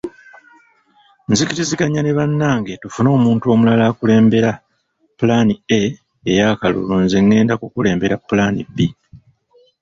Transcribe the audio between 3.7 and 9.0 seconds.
akulembera pulaani A ey’akalulu nze ngenda kukulembera pulaani B.